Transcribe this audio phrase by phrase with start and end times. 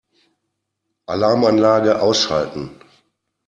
[1.05, 2.71] Alarmanlage ausschalten.